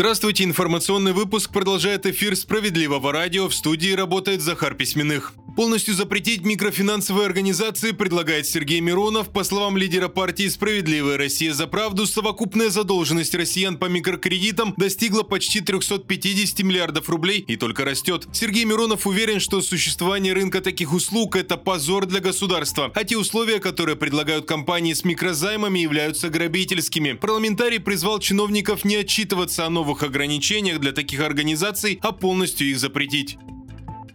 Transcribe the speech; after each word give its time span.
Здравствуйте, 0.00 0.44
информационный 0.44 1.12
выпуск 1.12 1.52
продолжает 1.52 2.06
эфир 2.06 2.34
«Справедливого 2.34 3.12
радио». 3.12 3.48
В 3.48 3.54
студии 3.54 3.92
работает 3.92 4.40
Захар 4.40 4.74
Письменных. 4.74 5.34
Полностью 5.60 5.94
запретить 5.94 6.42
микрофинансовые 6.42 7.26
организации 7.26 7.90
предлагает 7.90 8.46
Сергей 8.46 8.80
Миронов. 8.80 9.28
По 9.28 9.44
словам 9.44 9.76
лидера 9.76 10.08
партии 10.08 10.48
«Справедливая 10.48 11.18
Россия 11.18 11.52
за 11.52 11.66
правду», 11.66 12.06
совокупная 12.06 12.70
задолженность 12.70 13.34
россиян 13.34 13.76
по 13.76 13.84
микрокредитам 13.84 14.72
достигла 14.78 15.22
почти 15.22 15.60
350 15.60 16.60
миллиардов 16.60 17.10
рублей 17.10 17.44
и 17.46 17.56
только 17.56 17.84
растет. 17.84 18.26
Сергей 18.32 18.64
Миронов 18.64 19.06
уверен, 19.06 19.38
что 19.38 19.60
существование 19.60 20.32
рынка 20.32 20.62
таких 20.62 20.94
услуг– 20.94 21.36
это 21.36 21.58
позор 21.58 22.06
для 22.06 22.20
государства, 22.20 22.90
а 22.94 23.04
те 23.04 23.18
условия, 23.18 23.58
которые 23.58 23.96
предлагают 23.96 24.46
компании 24.46 24.94
с 24.94 25.04
микрозаймами, 25.04 25.78
являются 25.78 26.30
грабительскими. 26.30 27.12
Парламентарий 27.12 27.80
призвал 27.80 28.18
чиновников 28.18 28.86
не 28.86 28.96
отчитываться 28.96 29.66
о 29.66 29.68
новых 29.68 30.04
ограничениях 30.04 30.80
для 30.80 30.92
таких 30.92 31.20
организаций, 31.20 31.98
а 32.00 32.12
полностью 32.12 32.70
их 32.70 32.78
запретить. 32.78 33.36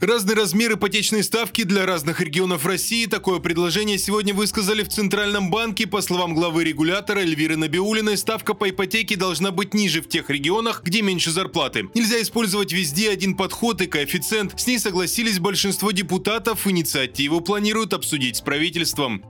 Разный 0.06 0.36
размер 0.36 0.74
ипотечной 0.74 1.24
ставки 1.24 1.64
для 1.64 1.88
разных 1.88 2.22
регионов 2.22 2.64
России. 2.68 3.08
Такое 3.08 3.40
предложение 3.40 3.98
сегодня 3.98 4.36
высказали 4.36 4.84
в 4.84 4.90
Центральном 4.90 5.50
банке. 5.50 5.88
По 5.88 6.00
словам 6.02 6.36
главы 6.36 6.64
регулятора 6.64 7.22
Эльвиры 7.22 7.58
Набиулиной, 7.58 8.16
ставка 8.16 8.54
по 8.54 8.70
ипотеке 8.70 9.16
должна 9.16 9.50
быть 9.50 9.74
ниже 9.74 10.04
в 10.04 10.08
тех 10.08 10.30
регионах, 10.30 10.84
где 10.84 11.02
меньше 11.02 11.32
зарплаты. 11.32 11.90
Нельзя 11.96 12.22
использовать 12.22 12.72
везде 12.72 13.10
один 13.10 13.34
подход 13.36 13.82
и 13.82 13.88
коэффициент. 13.88 14.54
С 14.60 14.68
ней 14.68 14.78
согласились 14.78 15.40
большинство 15.40 15.90
депутатов. 15.90 16.68
Инициативу 16.68 17.42
планируют 17.42 17.94
обсудить 17.94 18.36
с 18.36 18.42
правительством. 18.42 19.24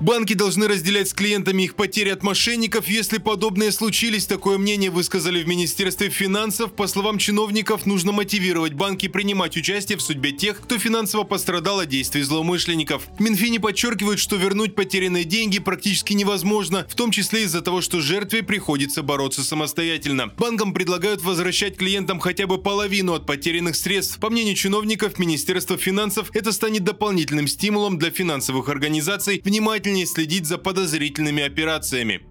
Банки 0.00 0.32
должны 0.32 0.66
разделять 0.66 1.10
с 1.10 1.12
клиентами 1.12 1.64
их 1.64 1.74
потери 1.74 2.08
от 2.08 2.22
мошенников, 2.22 2.88
если 2.88 3.18
подобные 3.18 3.70
случились. 3.70 4.24
Такое 4.24 4.56
мнение 4.56 4.88
высказали 4.88 5.42
в 5.42 5.46
Министерстве 5.46 6.08
финансов. 6.08 6.72
По 6.72 6.86
словам 6.86 7.18
чиновников, 7.18 7.84
нужно 7.84 8.10
мотивировать 8.10 8.72
банки 8.72 9.08
принимать 9.08 9.58
участие 9.58 9.98
в 9.98 10.00
судьбе 10.00 10.32
тех, 10.32 10.62
кто 10.62 10.78
финансово 10.78 11.24
пострадал 11.24 11.80
от 11.80 11.90
действий 11.90 12.22
злоумышленников. 12.22 13.08
В 13.18 13.20
Минфине 13.20 13.60
подчеркивают, 13.60 14.20
что 14.20 14.36
вернуть 14.36 14.74
потерянные 14.74 15.24
деньги 15.24 15.58
практически 15.58 16.14
невозможно, 16.14 16.86
в 16.88 16.94
том 16.94 17.10
числе 17.10 17.42
из-за 17.42 17.60
того, 17.60 17.82
что 17.82 18.00
жертве 18.00 18.42
приходится 18.42 19.02
бороться 19.02 19.44
самостоятельно. 19.44 20.32
Банкам 20.38 20.72
предлагают 20.72 21.22
возвращать 21.22 21.76
клиентам 21.76 22.20
хотя 22.20 22.46
бы 22.46 22.56
половину 22.56 23.12
от 23.12 23.26
потерянных 23.26 23.76
средств. 23.76 24.18
По 24.18 24.30
мнению 24.30 24.54
чиновников 24.54 25.18
Министерства 25.18 25.76
финансов, 25.76 26.30
это 26.32 26.52
станет 26.52 26.84
дополнительным 26.84 27.46
стимулом 27.46 27.98
для 27.98 28.10
финансовых 28.10 28.70
организаций 28.70 29.42
внимательно 29.44 29.89
внимательнее 29.90 30.06
следить 30.06 30.46
за 30.46 30.58
подозрительными 30.58 31.42
операциями. 31.42 32.29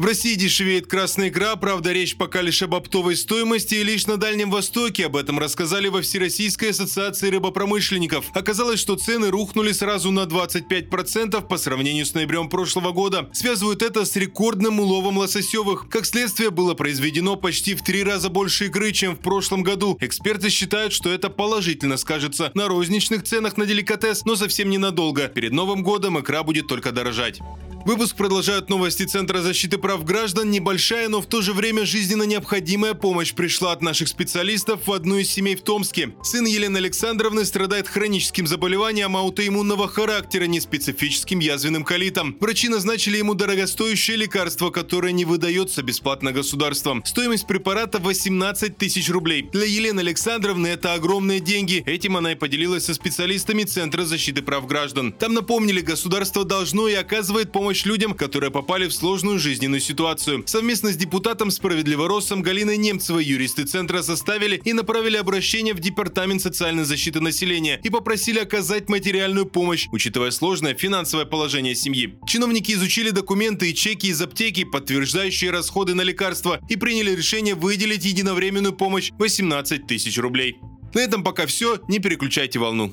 В 0.00 0.06
России 0.06 0.34
дешевеет 0.34 0.86
красная 0.86 1.28
икра, 1.28 1.56
правда 1.56 1.92
речь 1.92 2.16
пока 2.16 2.40
лишь 2.40 2.62
об 2.62 2.74
оптовой 2.74 3.14
стоимости 3.16 3.74
и 3.74 3.82
лишь 3.82 4.06
на 4.06 4.16
Дальнем 4.16 4.50
Востоке. 4.50 5.04
Об 5.04 5.14
этом 5.14 5.38
рассказали 5.38 5.88
во 5.88 6.00
Всероссийской 6.00 6.70
ассоциации 6.70 7.28
рыбопромышленников. 7.28 8.24
Оказалось, 8.32 8.80
что 8.80 8.96
цены 8.96 9.28
рухнули 9.28 9.72
сразу 9.72 10.10
на 10.10 10.20
25% 10.20 11.46
по 11.46 11.58
сравнению 11.58 12.06
с 12.06 12.14
ноябрем 12.14 12.48
прошлого 12.48 12.92
года. 12.92 13.28
Связывают 13.34 13.82
это 13.82 14.06
с 14.06 14.16
рекордным 14.16 14.80
уловом 14.80 15.18
лососевых. 15.18 15.90
Как 15.90 16.06
следствие, 16.06 16.48
было 16.48 16.72
произведено 16.72 17.36
почти 17.36 17.74
в 17.74 17.82
три 17.82 18.02
раза 18.02 18.30
больше 18.30 18.68
икры, 18.68 18.92
чем 18.92 19.16
в 19.16 19.20
прошлом 19.20 19.62
году. 19.62 19.98
Эксперты 20.00 20.48
считают, 20.48 20.94
что 20.94 21.10
это 21.10 21.28
положительно 21.28 21.98
скажется 21.98 22.52
на 22.54 22.68
розничных 22.68 23.24
ценах 23.24 23.58
на 23.58 23.66
деликатес, 23.66 24.24
но 24.24 24.34
совсем 24.34 24.70
ненадолго. 24.70 25.28
Перед 25.28 25.52
Новым 25.52 25.82
годом 25.82 26.18
икра 26.18 26.42
будет 26.42 26.68
только 26.68 26.90
дорожать. 26.90 27.40
Выпуск 27.86 28.14
продолжают 28.14 28.68
новости 28.68 29.04
Центра 29.04 29.40
защиты 29.40 29.78
прав 29.78 30.04
граждан. 30.04 30.50
Небольшая, 30.50 31.08
но 31.08 31.22
в 31.22 31.26
то 31.26 31.40
же 31.40 31.54
время 31.54 31.86
жизненно 31.86 32.24
необходимая 32.24 32.92
помощь 32.92 33.32
пришла 33.32 33.72
от 33.72 33.80
наших 33.80 34.08
специалистов 34.08 34.86
в 34.86 34.92
одну 34.92 35.16
из 35.16 35.30
семей 35.30 35.56
в 35.56 35.62
Томске. 35.62 36.12
Сын 36.22 36.44
Елены 36.44 36.76
Александровны 36.76 37.44
страдает 37.46 37.88
хроническим 37.88 38.46
заболеванием 38.46 39.16
аутоиммунного 39.16 39.88
характера, 39.88 40.44
неспецифическим 40.44 41.38
язвенным 41.38 41.84
колитом. 41.84 42.36
Врачи 42.38 42.68
назначили 42.68 43.16
ему 43.16 43.34
дорогостоящее 43.34 44.18
лекарство, 44.18 44.68
которое 44.70 45.12
не 45.12 45.24
выдается 45.24 45.82
бесплатно 45.82 46.32
государством. 46.32 47.02
Стоимость 47.06 47.46
препарата 47.46 47.98
18 47.98 48.76
тысяч 48.76 49.08
рублей. 49.08 49.48
Для 49.52 49.64
Елены 49.64 50.00
Александровны 50.00 50.66
это 50.68 50.92
огромные 50.92 51.40
деньги. 51.40 51.82
Этим 51.86 52.18
она 52.18 52.32
и 52.32 52.34
поделилась 52.34 52.84
со 52.84 52.94
специалистами 52.94 53.64
Центра 53.64 54.04
защиты 54.04 54.42
прав 54.42 54.66
граждан. 54.66 55.12
Там 55.12 55.32
напомнили, 55.32 55.80
государство 55.80 56.44
должно 56.44 56.86
и 56.86 56.94
оказывает 56.94 57.52
помощь 57.52 57.69
помощь 57.70 57.84
людям, 57.84 58.14
которые 58.14 58.50
попали 58.50 58.88
в 58.88 58.92
сложную 58.92 59.38
жизненную 59.38 59.80
ситуацию. 59.80 60.42
Совместно 60.44 60.90
с 60.90 60.96
депутатом 60.96 61.52
Справедливоросом 61.52 62.42
Галиной 62.42 62.76
Немцевой 62.76 63.24
юристы 63.24 63.64
Центра 63.64 64.02
составили 64.02 64.60
и 64.64 64.72
направили 64.72 65.16
обращение 65.16 65.72
в 65.72 65.78
Департамент 65.78 66.42
социальной 66.42 66.82
защиты 66.82 67.20
населения 67.20 67.80
и 67.84 67.88
попросили 67.88 68.40
оказать 68.40 68.88
материальную 68.88 69.46
помощь, 69.46 69.86
учитывая 69.92 70.32
сложное 70.32 70.74
финансовое 70.74 71.26
положение 71.26 71.76
семьи. 71.76 72.18
Чиновники 72.26 72.72
изучили 72.72 73.10
документы 73.10 73.70
и 73.70 73.74
чеки 73.74 74.08
из 74.08 74.20
аптеки, 74.20 74.64
подтверждающие 74.64 75.52
расходы 75.52 75.94
на 75.94 76.02
лекарства, 76.02 76.58
и 76.68 76.74
приняли 76.74 77.14
решение 77.14 77.54
выделить 77.54 78.04
единовременную 78.04 78.72
помощь 78.72 79.12
18 79.16 79.86
тысяч 79.86 80.18
рублей. 80.18 80.56
На 80.92 81.00
этом 81.00 81.22
пока 81.22 81.46
все, 81.46 81.78
не 81.88 82.00
переключайте 82.00 82.58
волну. 82.58 82.92